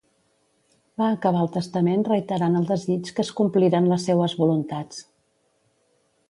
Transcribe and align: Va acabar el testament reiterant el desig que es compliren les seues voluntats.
Va 1.01 1.09
acabar 1.17 1.43
el 1.45 1.51
testament 1.57 2.05
reiterant 2.07 2.61
el 2.61 2.65
desig 2.71 3.13
que 3.19 3.25
es 3.27 3.31
compliren 3.41 3.91
les 3.93 4.07
seues 4.11 4.35
voluntats. 4.41 5.05